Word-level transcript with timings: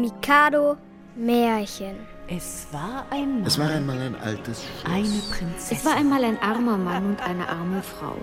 Mikado 0.00 0.76
Märchen. 1.16 1.96
Es 2.28 2.68
war 2.70 3.04
einmal. 3.10 3.46
Es 3.46 3.58
war 3.58 3.68
einmal 3.68 3.98
ein 3.98 4.14
altes 4.14 4.64
Schloss. 4.64 4.84
eine 4.94 5.22
Prinzessin. 5.30 5.76
Es 5.76 5.84
war 5.84 5.96
einmal 5.96 6.22
ein 6.22 6.40
armer 6.40 6.76
Mann 6.76 7.06
und 7.06 7.22
eine 7.22 7.48
arme 7.48 7.82
Frau. 7.82 8.14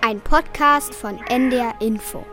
Ein 0.00 0.20
Podcast 0.20 0.94
von 0.94 1.18
NDR 1.26 1.74
Info. 1.80 2.24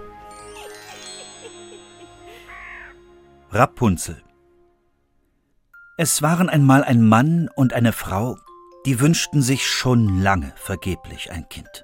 Rapunzel 3.51 4.23
Es 5.97 6.21
waren 6.21 6.49
einmal 6.49 6.83
ein 6.83 7.05
Mann 7.05 7.49
und 7.55 7.73
eine 7.73 7.91
Frau, 7.91 8.37
die 8.85 9.01
wünschten 9.01 9.41
sich 9.41 9.67
schon 9.67 10.21
lange 10.21 10.53
vergeblich 10.55 11.31
ein 11.31 11.49
Kind. 11.49 11.83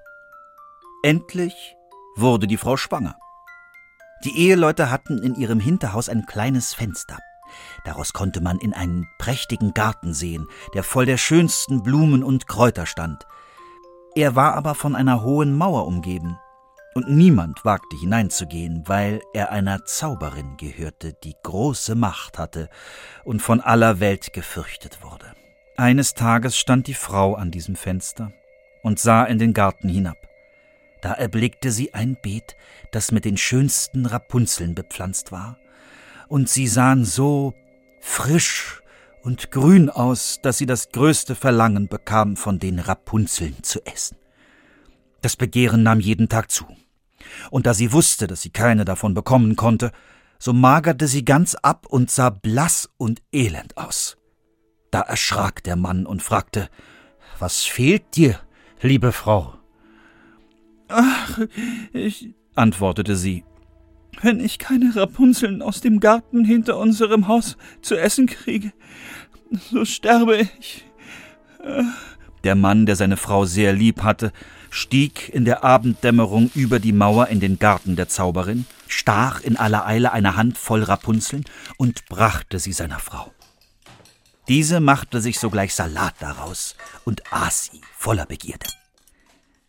Endlich 1.03 1.75
wurde 2.15 2.47
die 2.47 2.57
Frau 2.57 2.77
schwanger. 2.77 3.17
Die 4.23 4.37
Eheleute 4.37 4.89
hatten 4.89 5.17
in 5.17 5.35
ihrem 5.35 5.59
Hinterhaus 5.59 6.09
ein 6.09 6.25
kleines 6.25 6.73
Fenster. 6.73 7.19
Daraus 7.83 8.13
konnte 8.13 8.41
man 8.41 8.59
in 8.59 8.73
einen 8.73 9.07
prächtigen 9.19 9.73
Garten 9.73 10.13
sehen, 10.13 10.47
der 10.73 10.83
voll 10.83 11.05
der 11.05 11.17
schönsten 11.17 11.83
Blumen 11.83 12.23
und 12.23 12.47
Kräuter 12.47 12.85
stand. 12.85 13.25
Er 14.15 14.35
war 14.35 14.53
aber 14.55 14.75
von 14.75 14.95
einer 14.95 15.21
hohen 15.23 15.55
Mauer 15.55 15.85
umgeben, 15.85 16.37
und 16.95 17.09
niemand 17.09 17.65
wagte 17.65 17.97
hineinzugehen, 17.97 18.83
weil 18.85 19.21
er 19.33 19.51
einer 19.51 19.83
Zauberin 19.83 20.55
gehörte, 20.55 21.13
die 21.13 21.35
große 21.43 21.93
Macht 21.93 22.39
hatte 22.39 22.69
und 23.25 23.41
von 23.41 23.59
aller 23.59 23.99
Welt 23.99 24.31
gefürchtet 24.31 25.03
wurde. 25.03 25.25
Eines 25.75 26.13
Tages 26.13 26.57
stand 26.57 26.87
die 26.87 26.93
Frau 26.93 27.35
an 27.35 27.51
diesem 27.51 27.75
Fenster 27.75 28.31
und 28.81 28.97
sah 28.97 29.25
in 29.25 29.39
den 29.39 29.53
Garten 29.53 29.89
hinab. 29.89 30.15
Da 31.05 31.13
erblickte 31.13 31.71
sie 31.71 31.93
ein 31.93 32.17
Beet, 32.19 32.55
das 32.89 33.11
mit 33.11 33.25
den 33.25 33.37
schönsten 33.37 34.07
Rapunzeln 34.07 34.73
bepflanzt 34.73 35.31
war, 35.31 35.59
und 36.29 36.49
sie 36.49 36.67
sahen 36.67 37.05
so 37.05 37.53
frisch 38.01 38.81
und 39.21 39.51
grün 39.51 39.91
aus, 39.91 40.39
dass 40.41 40.57
sie 40.57 40.65
das 40.65 40.89
größte 40.89 41.35
Verlangen 41.35 41.89
bekam, 41.89 42.35
von 42.35 42.57
den 42.57 42.79
Rapunzeln 42.79 43.61
zu 43.61 43.85
essen. 43.85 44.17
Das 45.21 45.35
Begehren 45.35 45.83
nahm 45.83 45.99
jeden 45.99 46.27
Tag 46.27 46.49
zu, 46.49 46.65
und 47.51 47.67
da 47.67 47.75
sie 47.75 47.93
wusste, 47.93 48.25
dass 48.25 48.41
sie 48.41 48.49
keine 48.49 48.83
davon 48.83 49.13
bekommen 49.13 49.55
konnte, 49.55 49.91
so 50.39 50.53
magerte 50.53 51.07
sie 51.07 51.23
ganz 51.23 51.53
ab 51.53 51.85
und 51.85 52.09
sah 52.09 52.31
blass 52.31 52.89
und 52.97 53.21
elend 53.31 53.77
aus. 53.77 54.17
Da 54.89 55.01
erschrak 55.01 55.63
der 55.65 55.75
Mann 55.75 56.07
und 56.07 56.23
fragte 56.23 56.67
Was 57.37 57.63
fehlt 57.63 58.15
dir, 58.15 58.39
liebe 58.81 59.11
Frau? 59.11 59.59
Ach, 60.87 61.39
ich, 61.93 62.33
antwortete 62.55 63.15
sie, 63.15 63.43
wenn 64.21 64.39
ich 64.39 64.59
keine 64.59 64.95
Rapunzeln 64.95 65.61
aus 65.61 65.81
dem 65.81 65.99
Garten 65.99 66.45
hinter 66.45 66.77
unserem 66.77 67.27
Haus 67.27 67.57
zu 67.81 67.95
essen 67.95 68.27
kriege, 68.27 68.71
so 69.71 69.85
sterbe 69.85 70.37
ich. 70.59 70.85
Der 72.43 72.55
Mann, 72.55 72.85
der 72.85 72.95
seine 72.95 73.17
Frau 73.17 73.45
sehr 73.45 73.73
lieb 73.73 74.03
hatte, 74.03 74.31
stieg 74.69 75.29
in 75.29 75.45
der 75.45 75.63
Abenddämmerung 75.63 76.51
über 76.53 76.79
die 76.79 76.93
Mauer 76.93 77.27
in 77.27 77.39
den 77.39 77.59
Garten 77.59 77.95
der 77.95 78.07
Zauberin, 78.07 78.65
stach 78.87 79.41
in 79.41 79.57
aller 79.57 79.85
Eile 79.85 80.11
eine 80.11 80.35
Hand 80.35 80.57
voll 80.57 80.83
Rapunzeln 80.83 81.45
und 81.77 82.05
brachte 82.07 82.59
sie 82.59 82.73
seiner 82.73 82.99
Frau. 82.99 83.31
Diese 84.47 84.79
machte 84.79 85.21
sich 85.21 85.39
sogleich 85.39 85.73
Salat 85.73 86.15
daraus 86.19 86.75
und 87.03 87.23
aß 87.31 87.71
sie 87.71 87.81
voller 87.97 88.27
Begierde. 88.27 88.67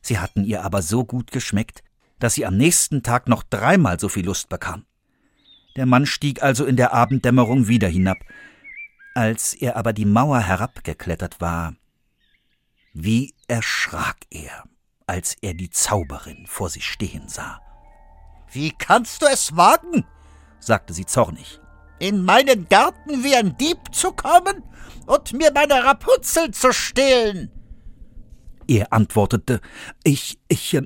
Sie 0.07 0.21
hatten 0.21 0.45
ihr 0.45 0.63
aber 0.63 0.83
so 0.83 1.05
gut 1.05 1.33
geschmeckt, 1.33 1.83
dass 2.21 2.35
sie 2.35 2.47
am 2.47 2.57
nächsten 2.57 3.03
Tag 3.03 3.27
noch 3.27 3.43
dreimal 3.43 3.99
so 3.99 4.09
viel 4.09 4.25
Lust 4.25 4.49
bekam. 4.49 4.87
Der 5.75 5.85
Mann 5.85 6.07
stieg 6.07 6.45
also 6.45 6.65
in 6.65 6.77
der 6.77 6.93
Abenddämmerung 6.93 7.67
wieder 7.67 7.89
hinab. 7.89 8.19
Als 9.17 9.53
er 9.53 9.75
aber 9.75 9.93
die 9.93 10.05
Mauer 10.05 10.39
herabgeklettert 10.39 11.41
war, 11.41 11.75
wie 12.93 13.35
erschrak 13.49 14.19
er, 14.31 14.63
als 15.09 15.35
er 15.41 15.55
die 15.55 15.71
Zauberin 15.71 16.47
vor 16.47 16.71
sich 16.71 16.87
stehen 16.87 17.29
sah. 17.29 17.61
Wie 18.53 18.71
kannst 18.71 19.23
du 19.23 19.27
es 19.27 19.57
wagen? 19.57 20.07
sagte 20.61 20.95
sie 20.95 21.05
zornig 21.05 21.59
in 21.99 22.25
meinen 22.25 22.69
Garten 22.69 23.25
wie 23.25 23.35
ein 23.35 23.57
Dieb 23.57 23.79
zu 23.93 24.13
kommen 24.13 24.63
und 25.07 25.33
mir 25.33 25.51
meine 25.53 25.83
Rapunzel 25.83 26.51
zu 26.53 26.73
stehlen? 26.73 27.56
Er 28.69 28.93
antwortete, 28.93 29.61
ich, 30.05 30.39
ich 30.49 30.75
äh, 30.75 30.83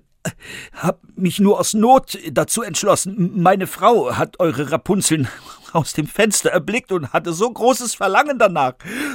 hab 0.72 1.00
mich 1.16 1.40
nur 1.40 1.58
aus 1.58 1.74
Not 1.74 2.18
dazu 2.30 2.62
entschlossen. 2.62 3.40
Meine 3.40 3.66
Frau 3.66 4.16
hat 4.16 4.38
eure 4.38 4.70
Rapunzeln 4.70 5.28
aus 5.72 5.92
dem 5.92 6.06
Fenster 6.06 6.50
erblickt 6.50 6.92
und 6.92 7.12
hatte 7.12 7.32
so 7.32 7.50
großes 7.50 7.94
Verlangen 7.94 8.38
danach, 8.38 8.74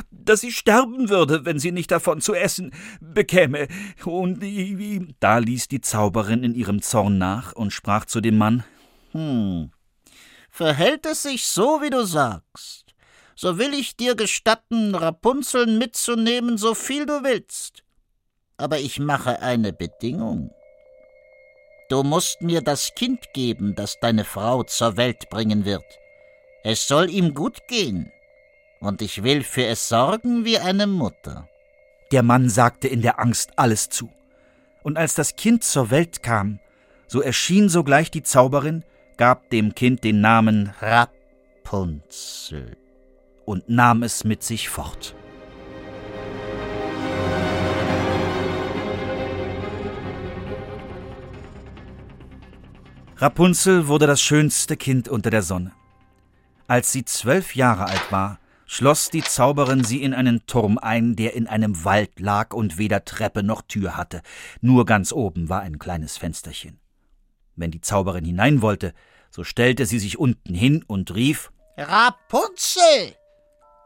dass 0.10 0.42
sie 0.42 0.52
sterben 0.52 1.10
würde, 1.10 1.46
wenn 1.46 1.60
sie 1.60 1.72
nicht 1.72 1.92
davon 1.92 2.22
zu 2.22 2.34
essen 2.34 2.72
bekäme. 3.00 3.68
Und 4.04 4.44
da 5.20 5.38
ließ 5.38 5.68
die 5.68 5.82
Zauberin 5.82 6.44
in 6.44 6.56
ihrem 6.56 6.82
Zorn 6.82 7.18
nach 7.18 7.54
und 7.54 7.72
sprach 7.72 8.06
zu 8.06 8.22
dem 8.22 8.38
Mann, 8.38 8.64
hm, 9.12 9.72
Verhält 10.56 11.06
es 11.06 11.24
sich 11.24 11.46
so, 11.48 11.82
wie 11.82 11.90
du 11.90 12.06
sagst, 12.06 12.96
so 13.36 13.58
will 13.58 13.74
ich 13.74 13.98
dir 13.98 14.16
gestatten, 14.16 14.96
Rapunzeln 14.96 15.78
mitzunehmen, 15.78 16.58
so 16.58 16.74
viel 16.74 17.06
du 17.06 17.24
willst. 17.24 17.85
Aber 18.58 18.80
ich 18.80 19.00
mache 19.00 19.42
eine 19.42 19.74
Bedingung. 19.74 20.52
Du 21.90 22.04
musst 22.04 22.42
mir 22.42 22.62
das 22.62 22.96
Kind 22.96 23.34
geben, 23.34 23.76
das 23.76 24.00
deine 24.00 24.24
Frau 24.26 24.64
zur 24.64 24.98
Welt 24.98 25.30
bringen 25.30 25.66
wird. 25.66 25.86
Es 26.64 26.88
soll 26.88 27.10
ihm 27.12 27.34
gut 27.36 27.68
gehen, 27.68 28.12
und 28.80 29.02
ich 29.02 29.24
will 29.24 29.44
für 29.44 29.66
es 29.66 29.88
sorgen 29.88 30.46
wie 30.46 30.58
eine 30.58 30.88
Mutter. 30.88 31.48
Der 32.12 32.24
Mann 32.24 32.50
sagte 32.50 32.88
in 32.88 33.02
der 33.02 33.20
Angst 33.20 33.52
alles 33.56 33.90
zu. 33.90 34.10
Und 34.84 34.98
als 34.98 35.16
das 35.16 35.36
Kind 35.36 35.64
zur 35.64 35.92
Welt 35.92 36.24
kam, 36.24 36.60
so 37.08 37.22
erschien 37.22 37.70
sogleich 37.70 38.10
die 38.10 38.24
Zauberin 38.24 38.84
gab 39.18 39.50
dem 39.50 39.76
Kind 39.76 40.04
den 40.04 40.22
Namen 40.22 40.74
Rapunzel 41.64 42.78
und 43.46 43.70
nahm 43.70 44.04
es 44.04 44.24
mit 44.24 44.44
sich 44.44 44.70
fort. 44.70 45.16
Rapunzel 53.18 53.88
wurde 53.88 54.08
das 54.08 54.20
schönste 54.20 54.76
Kind 54.76 55.08
unter 55.08 55.30
der 55.30 55.42
Sonne. 55.42 55.72
Als 56.68 56.92
sie 56.92 57.06
zwölf 57.06 57.56
Jahre 57.56 57.86
alt 57.86 58.12
war, 58.12 58.40
schloss 58.66 59.10
die 59.10 59.24
Zauberin 59.24 59.86
sie 59.86 60.04
in 60.04 60.14
einen 60.14 60.46
Turm 60.48 60.78
ein, 60.78 61.16
der 61.16 61.34
in 61.34 61.48
einem 61.48 61.86
Wald 61.86 62.20
lag 62.20 62.54
und 62.54 62.78
weder 62.78 63.06
Treppe 63.06 63.42
noch 63.42 63.62
Tür 63.62 63.96
hatte, 63.96 64.22
nur 64.60 64.86
ganz 64.86 65.14
oben 65.14 65.48
war 65.48 65.62
ein 65.62 65.80
kleines 65.80 66.18
Fensterchen. 66.18 66.82
Wenn 67.56 67.72
die 67.72 67.80
Zauberin 67.80 68.26
hinein 68.26 68.62
wollte, 68.62 68.94
so 69.30 69.46
stellte 69.46 69.86
sie 69.86 70.00
sich 70.00 70.18
unten 70.18 70.54
hin 70.54 70.84
und 70.86 71.16
rief 71.16 71.54
Rapunzel. 71.78 73.16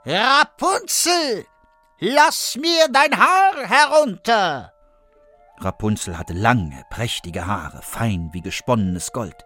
Rapunzel. 0.06 1.46
Lass 2.00 2.56
mir 2.56 2.88
dein 2.92 3.16
Haar 3.16 3.68
herunter. 3.68 4.74
Rapunzel 5.60 6.18
hatte 6.18 6.34
lange, 6.34 6.84
prächtige 6.90 7.48
Haare, 7.48 7.82
fein 7.82 8.30
wie 8.34 8.42
gesponnenes 8.42 9.12
Gold. 9.12 9.46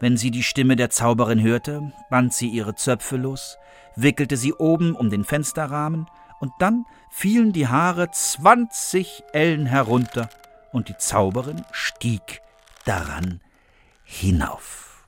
Wenn 0.00 0.16
sie 0.16 0.30
die 0.30 0.42
Stimme 0.42 0.76
der 0.76 0.90
Zauberin 0.90 1.40
hörte, 1.40 1.92
band 2.10 2.32
sie 2.34 2.48
ihre 2.48 2.74
Zöpfe 2.74 3.16
los, 3.16 3.58
wickelte 3.96 4.36
sie 4.36 4.52
oben 4.52 4.94
um 4.94 5.10
den 5.10 5.24
Fensterrahmen, 5.24 6.06
und 6.40 6.52
dann 6.58 6.84
fielen 7.10 7.52
die 7.52 7.68
Haare 7.68 8.10
zwanzig 8.10 9.22
Ellen 9.32 9.66
herunter, 9.66 10.28
und 10.72 10.88
die 10.88 10.96
Zauberin 10.96 11.64
stieg 11.72 12.42
daran 12.84 13.40
hinauf. 14.04 15.06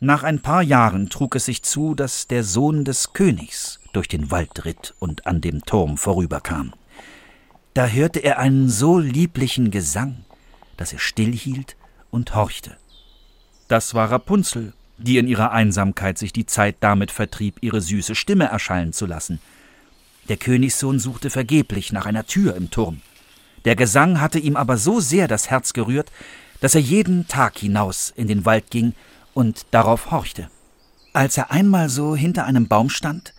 Nach 0.00 0.22
ein 0.22 0.42
paar 0.42 0.62
Jahren 0.62 1.08
trug 1.08 1.34
es 1.34 1.46
sich 1.46 1.62
zu, 1.62 1.94
dass 1.94 2.26
der 2.26 2.44
Sohn 2.44 2.84
des 2.84 3.12
Königs 3.12 3.80
durch 3.92 4.08
den 4.08 4.30
Wald 4.30 4.64
ritt 4.64 4.94
und 4.98 5.26
an 5.26 5.40
dem 5.40 5.64
Turm 5.64 5.96
vorüberkam. 5.96 6.74
Da 7.74 7.88
hörte 7.88 8.20
er 8.20 8.38
einen 8.38 8.68
so 8.68 9.00
lieblichen 9.00 9.72
Gesang, 9.72 10.24
dass 10.76 10.92
er 10.92 11.00
stillhielt 11.00 11.74
und 12.12 12.36
horchte. 12.36 12.76
Das 13.66 13.94
war 13.94 14.12
Rapunzel, 14.12 14.74
die 14.96 15.18
in 15.18 15.26
ihrer 15.26 15.50
Einsamkeit 15.50 16.16
sich 16.16 16.32
die 16.32 16.46
Zeit 16.46 16.76
damit 16.78 17.10
vertrieb, 17.10 17.56
ihre 17.62 17.80
süße 17.80 18.14
Stimme 18.14 18.44
erschallen 18.44 18.92
zu 18.92 19.06
lassen. 19.06 19.40
Der 20.28 20.36
Königssohn 20.36 21.00
suchte 21.00 21.30
vergeblich 21.30 21.92
nach 21.92 22.06
einer 22.06 22.26
Tür 22.26 22.54
im 22.54 22.70
Turm. 22.70 23.00
Der 23.64 23.74
Gesang 23.74 24.20
hatte 24.20 24.38
ihm 24.38 24.54
aber 24.54 24.76
so 24.76 25.00
sehr 25.00 25.26
das 25.26 25.50
Herz 25.50 25.72
gerührt, 25.72 26.12
dass 26.60 26.76
er 26.76 26.80
jeden 26.80 27.26
Tag 27.26 27.58
hinaus 27.58 28.12
in 28.14 28.28
den 28.28 28.44
Wald 28.44 28.70
ging 28.70 28.94
und 29.32 29.66
darauf 29.72 30.12
horchte. 30.12 30.48
Als 31.12 31.36
er 31.36 31.50
einmal 31.50 31.88
so 31.88 32.14
hinter 32.14 32.44
einem 32.44 32.68
Baum 32.68 32.88
stand, 32.88 33.34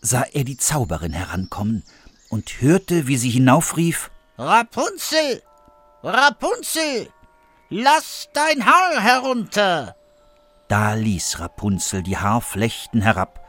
sah 0.00 0.24
er 0.32 0.42
die 0.42 0.56
Zauberin 0.56 1.12
herankommen 1.12 1.84
und 2.30 2.60
hörte, 2.60 3.06
wie 3.06 3.16
sie 3.16 3.30
hinaufrief 3.30 4.10
Rapunzel. 4.38 5.42
Rapunzel. 6.02 7.08
Lass 7.70 8.28
dein 8.32 8.64
Haar 8.64 9.00
herunter. 9.00 9.96
Da 10.68 10.94
ließ 10.94 11.40
Rapunzel 11.40 12.02
die 12.02 12.18
Haarflechten 12.18 13.02
herab, 13.02 13.44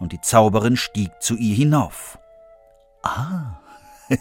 und 0.00 0.12
die 0.12 0.20
Zauberin 0.20 0.76
stieg 0.76 1.10
zu 1.20 1.36
ihr 1.36 1.54
hinauf. 1.54 2.18
Ah, 3.02 3.60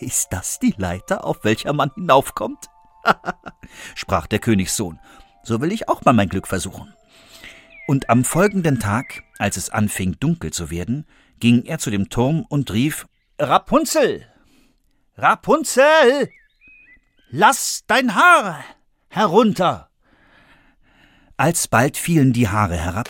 ist 0.00 0.32
das 0.32 0.58
die 0.58 0.74
Leiter, 0.76 1.24
auf 1.24 1.44
welcher 1.44 1.72
man 1.72 1.90
hinaufkommt? 1.94 2.68
sprach 3.94 4.26
der 4.26 4.38
Königssohn. 4.38 4.98
So 5.42 5.60
will 5.60 5.72
ich 5.72 5.88
auch 5.88 6.04
mal 6.04 6.12
mein 6.12 6.28
Glück 6.28 6.46
versuchen. 6.46 6.94
Und 7.86 8.10
am 8.10 8.24
folgenden 8.24 8.80
Tag, 8.80 9.22
als 9.38 9.56
es 9.56 9.70
anfing 9.70 10.16
dunkel 10.20 10.52
zu 10.52 10.70
werden, 10.70 11.06
ging 11.40 11.64
er 11.64 11.78
zu 11.78 11.90
dem 11.90 12.08
Turm 12.08 12.44
und 12.48 12.72
rief 12.72 13.06
Rapunzel. 13.38 14.26
Rapunzel. 15.16 16.28
Lass 17.30 17.84
dein 17.86 18.14
Haar 18.14 18.64
herunter. 19.08 19.90
Alsbald 21.36 21.96
fielen 21.96 22.32
die 22.32 22.48
Haare 22.48 22.76
herab, 22.76 23.08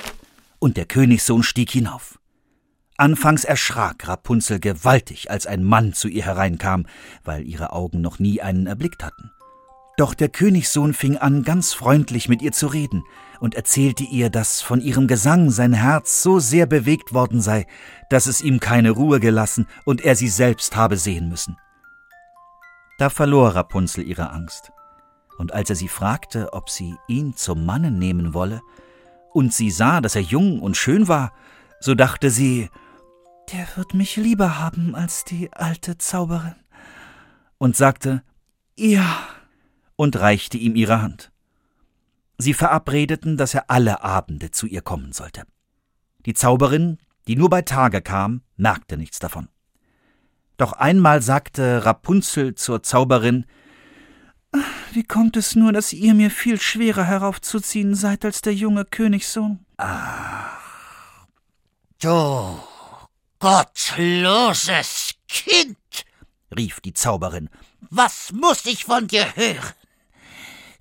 und 0.59 0.77
der 0.77 0.87
Königssohn 0.87 1.43
stieg 1.43 1.71
hinauf. 1.71 2.19
Anfangs 2.97 3.45
erschrak 3.45 4.09
Rapunzel 4.09 4.59
gewaltig, 4.59 5.31
als 5.31 5.47
ein 5.47 5.63
Mann 5.63 5.93
zu 5.93 6.09
ihr 6.09 6.25
hereinkam, 6.25 6.87
weil 7.25 7.47
ihre 7.47 7.73
Augen 7.73 8.01
noch 8.01 8.19
nie 8.19 8.43
einen 8.43 8.67
erblickt 8.67 9.05
hatten. 9.05 9.31
Doch 9.97 10.15
der 10.15 10.29
Königssohn 10.29 10.95
fing 10.95 11.17
an, 11.17 11.43
ganz 11.45 11.75
freundlich 11.75 12.29
mit 12.29 12.43
ihr 12.43 12.53
zu 12.53 12.67
reden 12.67 13.05
und 13.41 13.55
erzählte 13.55 14.05
ihr, 14.05 14.31
dass 14.31 14.61
von 14.61 14.81
ihrem 14.81 15.07
Gesang 15.07 15.51
sein 15.51 15.73
Herz 15.73 16.23
so 16.23 16.39
sehr 16.39 16.67
bewegt 16.67 17.13
worden 17.13 17.41
sei, 17.41 17.67
dass 18.11 18.27
es 18.27 18.41
ihm 18.41 18.61
keine 18.61 18.91
Ruhe 18.91 19.21
gelassen 19.21 19.67
und 19.85 20.01
er 20.01 20.17
sie 20.17 20.29
selbst 20.29 20.77
habe 20.77 20.97
sehen 20.97 21.29
müssen. 21.29 21.57
Da 22.99 23.11
verlor 23.11 23.55
Rapunzel 23.55 24.05
ihre 24.05 24.31
Angst, 24.31 24.73
und 25.39 25.53
als 25.55 25.71
er 25.71 25.77
sie 25.77 25.89
fragte, 25.89 26.53
ob 26.53 26.69
sie 26.69 26.97
ihn 27.07 27.35
zum 27.37 27.65
Manne 27.65 27.91
nehmen 27.91 28.35
wolle, 28.35 28.61
und 29.33 29.55
sie 29.55 29.71
sah, 29.71 30.01
dass 30.01 30.17
er 30.17 30.23
jung 30.23 30.61
und 30.61 30.77
schön 30.77 31.07
war, 31.07 31.33
so 31.81 31.95
dachte 31.95 32.31
sie, 32.31 32.71
der 33.53 33.69
wird 33.77 33.95
mich 33.95 34.17
lieber 34.17 34.59
haben 34.59 34.95
als 34.97 35.25
die 35.25 35.53
alte 35.53 35.97
Zauberin, 35.97 36.57
und 37.59 37.77
sagte, 37.77 38.23
ja, 38.77 39.19
und 39.97 40.17
reichte 40.17 40.59
ihm 40.59 40.75
ihre 40.75 41.01
Hand. 41.01 41.31
Sie 42.39 42.55
verabredeten, 42.55 43.37
dass 43.37 43.55
er 43.55 43.69
alle 43.69 44.03
Abende 44.03 44.53
zu 44.53 44.67
ihr 44.67 44.81
kommen 44.81 45.13
sollte. 45.13 45.45
Die 46.25 46.35
Zauberin, 46.35 46.99
die 47.27 47.35
nur 47.35 47.51
bei 47.51 47.63
Tage 47.63 48.01
kam, 48.01 48.43
merkte 48.57 48.97
nichts 48.97 49.19
davon. 49.19 49.49
Doch 50.57 50.73
einmal 50.73 51.21
sagte 51.21 51.85
Rapunzel 51.85 52.55
zur 52.55 52.83
Zauberin 52.83 53.45
Wie 54.93 55.05
kommt 55.05 55.37
es 55.37 55.57
nur, 55.57 55.73
dass 55.73 55.93
ihr 55.93 56.15
mir 56.15 56.31
viel 56.31 56.61
schwerer 56.61 57.05
heraufzuziehen 57.05 57.95
seid 57.95 58.25
als 58.25 58.41
der 58.41 58.55
junge 58.55 58.85
Königssohn? 58.85 59.65
Ach, 59.77 61.27
du 62.01 62.59
gottloses 63.39 65.15
Kind, 65.29 65.77
rief 66.57 66.81
die 66.81 66.95
Zauberin, 66.95 67.51
was 67.91 68.33
muss 68.33 68.67
ich 68.67 68.85
von 68.85 69.07
dir 69.07 69.37
hören? 69.37 69.75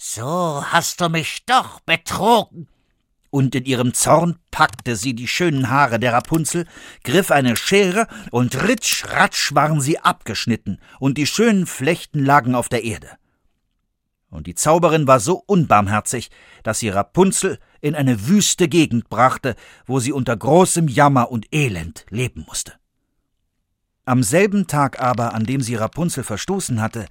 So 0.09 0.63
hast 0.65 1.01
du 1.01 1.09
mich 1.09 1.43
doch 1.45 1.81
betrogen. 1.81 2.69
Und 3.29 3.53
in 3.55 3.65
ihrem 3.65 3.93
Zorn 3.93 4.39
packte 4.51 4.95
sie 4.95 5.13
die 5.13 5.27
schönen 5.27 5.69
Haare 5.69 5.99
der 5.99 6.13
Rapunzel, 6.13 6.65
griff 7.03 7.29
eine 7.29 7.57
Schere 7.57 8.07
und 8.31 8.63
ritsch 8.63 9.03
ratsch 9.07 9.53
waren 9.53 9.81
sie 9.81 9.99
abgeschnitten, 9.99 10.79
und 11.01 11.17
die 11.17 11.27
schönen 11.27 11.65
Flechten 11.65 12.23
lagen 12.23 12.55
auf 12.55 12.69
der 12.69 12.85
Erde. 12.85 13.17
Und 14.29 14.47
die 14.47 14.55
Zauberin 14.55 15.07
war 15.07 15.19
so 15.19 15.43
unbarmherzig, 15.45 16.31
dass 16.63 16.79
sie 16.79 16.87
Rapunzel 16.87 17.59
in 17.81 17.93
eine 17.93 18.29
wüste 18.29 18.69
Gegend 18.69 19.09
brachte, 19.09 19.57
wo 19.87 19.99
sie 19.99 20.13
unter 20.13 20.37
großem 20.37 20.87
Jammer 20.87 21.31
und 21.31 21.53
Elend 21.53 22.05
leben 22.09 22.45
musste. 22.47 22.75
Am 24.05 24.23
selben 24.23 24.67
Tag 24.67 25.01
aber, 25.01 25.33
an 25.33 25.43
dem 25.43 25.59
sie 25.59 25.75
Rapunzel 25.75 26.23
verstoßen 26.23 26.79
hatte, 26.81 27.07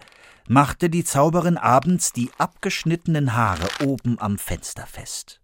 machte 0.48 0.90
die 0.90 1.04
Zauberin 1.04 1.56
abends 1.56 2.12
die 2.12 2.31
abgeschnittenen 2.38 3.34
Haare 3.34 3.69
oben 3.84 4.19
am 4.20 4.38
Fenster 4.38 4.87
fest. 4.87 5.40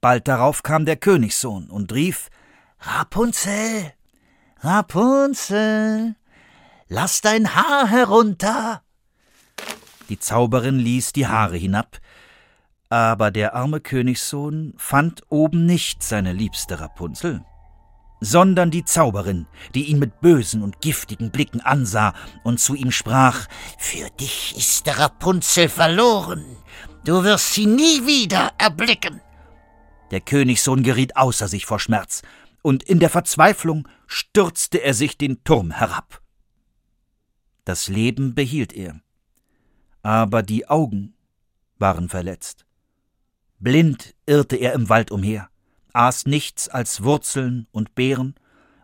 Bald 0.00 0.28
darauf 0.28 0.62
kam 0.62 0.84
der 0.84 0.96
Königssohn 0.96 1.70
und 1.70 1.92
rief 1.92 2.28
Rapunzel, 2.80 3.92
Rapunzel, 4.60 6.16
lass 6.88 7.20
dein 7.20 7.54
Haar 7.54 7.88
herunter. 7.88 8.82
Die 10.08 10.18
Zauberin 10.18 10.78
ließ 10.78 11.12
die 11.12 11.26
Haare 11.26 11.56
hinab, 11.56 11.98
aber 12.88 13.30
der 13.30 13.54
arme 13.54 13.80
Königssohn 13.80 14.74
fand 14.76 15.22
oben 15.28 15.66
nicht 15.66 16.02
seine 16.02 16.32
liebste 16.32 16.78
Rapunzel, 16.78 17.44
sondern 18.20 18.70
die 18.70 18.84
Zauberin, 18.84 19.46
die 19.74 19.84
ihn 19.84 19.98
mit 19.98 20.20
bösen 20.20 20.62
und 20.62 20.80
giftigen 20.80 21.30
Blicken 21.30 21.60
ansah 21.60 22.14
und 22.44 22.60
zu 22.60 22.74
ihm 22.74 22.90
sprach 22.90 23.46
Für 23.78 24.08
dich 24.20 24.56
ist 24.56 24.86
der 24.86 24.98
Rapunzel 24.98 25.68
verloren, 25.68 26.44
du 27.04 27.24
wirst 27.24 27.52
sie 27.52 27.66
nie 27.66 28.06
wieder 28.06 28.52
erblicken. 28.58 29.20
Der 30.10 30.20
Königssohn 30.20 30.82
geriet 30.82 31.16
außer 31.16 31.48
sich 31.48 31.66
vor 31.66 31.80
Schmerz, 31.80 32.22
und 32.62 32.82
in 32.82 32.98
der 32.98 33.10
Verzweiflung 33.10 33.86
stürzte 34.06 34.78
er 34.78 34.94
sich 34.94 35.18
den 35.18 35.44
Turm 35.44 35.70
herab. 35.70 36.20
Das 37.64 37.88
Leben 37.88 38.34
behielt 38.34 38.72
er, 38.72 39.00
aber 40.02 40.42
die 40.42 40.68
Augen 40.68 41.14
waren 41.78 42.08
verletzt. 42.08 42.66
Blind 43.58 44.14
irrte 44.26 44.56
er 44.56 44.72
im 44.72 44.88
Wald 44.88 45.10
umher, 45.10 45.48
aß 45.96 46.26
nichts 46.26 46.68
als 46.68 47.02
Wurzeln 47.02 47.66
und 47.72 47.94
Beeren 47.94 48.34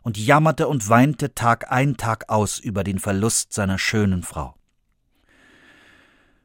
und 0.03 0.17
jammerte 0.17 0.67
und 0.67 0.88
weinte 0.88 1.35
Tag 1.35 1.70
ein 1.70 1.97
Tag 1.97 2.29
aus 2.29 2.59
über 2.59 2.85
den 2.85 2.99
Verlust 2.99 3.53
seiner 3.53 3.79
schönen 3.79 4.23
Frau. 4.23 4.55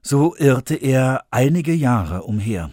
So 0.02 0.36
irrte 0.36 0.75
er 0.75 1.25
einige 1.31 1.74
Jahre 1.74 2.24
umher 2.24 2.72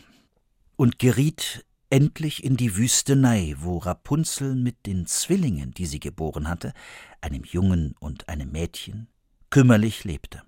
und 0.76 0.98
geriet 0.98 1.64
endlich 1.88 2.42
in 2.42 2.56
die 2.56 2.76
Wüstenei, 2.76 3.54
wo 3.58 3.78
Rapunzel 3.78 4.56
mit 4.56 4.86
den 4.86 5.06
Zwillingen, 5.06 5.72
die 5.72 5.86
sie 5.86 6.00
geboren 6.00 6.48
hatte, 6.48 6.72
einem 7.20 7.44
Jungen 7.44 7.94
und 8.00 8.28
einem 8.28 8.50
Mädchen, 8.50 9.08
kümmerlich 9.50 10.04
lebte. 10.04 10.42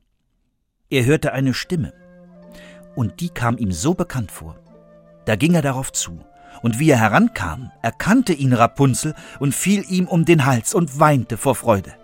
Er 0.91 1.05
hörte 1.05 1.33
eine 1.33 1.55
Stimme, 1.55 1.93
und 2.97 3.21
die 3.21 3.29
kam 3.29 3.59
ihm 3.59 3.71
so 3.71 3.95
bekannt 3.95 4.33
vor. 4.33 4.59
Da 5.27 5.37
ging 5.37 5.55
er 5.55 5.63
darauf 5.63 5.93
zu, 5.93 6.25
und 6.63 6.79
wie 6.79 6.91
er 6.91 6.99
herankam, 6.99 7.71
erkannte 7.83 8.33
ihn 8.33 8.53
Rapunzel 8.53 9.15
und 9.39 9.55
fiel 9.55 9.85
ihm 9.89 10.07
um 10.09 10.25
den 10.25 10.47
Hals 10.47 10.75
und 10.75 10.99
weinte 10.99 11.37
vor 11.37 11.55
Freude. 11.55 11.95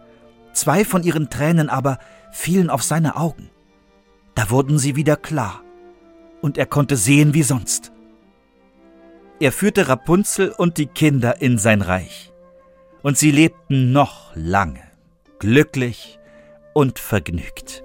Zwei 0.52 0.84
von 0.84 1.02
ihren 1.02 1.30
Tränen 1.30 1.68
aber 1.68 1.98
fielen 2.30 2.70
auf 2.70 2.82
seine 2.82 3.16
Augen. 3.16 3.50
Da 4.34 4.50
wurden 4.50 4.78
sie 4.78 4.96
wieder 4.96 5.16
klar, 5.16 5.62
und 6.40 6.58
er 6.58 6.66
konnte 6.66 6.96
sehen 6.96 7.34
wie 7.34 7.42
sonst. 7.42 7.92
Er 9.40 9.52
führte 9.52 9.88
Rapunzel 9.88 10.50
und 10.50 10.78
die 10.78 10.86
Kinder 10.86 11.40
in 11.40 11.58
sein 11.58 11.82
Reich. 11.82 12.32
Und 13.02 13.18
sie 13.18 13.30
lebten 13.30 13.92
noch 13.92 14.30
lange, 14.34 14.82
glücklich 15.38 16.18
und 16.74 16.98
vergnügt. 16.98 17.82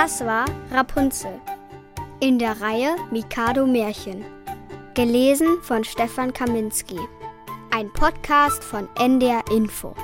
Das 0.00 0.24
war 0.24 0.44
Rapunzel 0.70 1.40
in 2.20 2.38
der 2.38 2.60
Reihe 2.60 2.94
Mikado 3.10 3.66
Märchen. 3.66 4.24
Gelesen 4.94 5.60
von 5.62 5.82
Stefan 5.82 6.32
Kaminski. 6.32 7.00
Ein 7.72 7.92
Podcast 7.92 8.62
von 8.62 8.88
NDR 8.96 9.42
Info. 9.50 9.96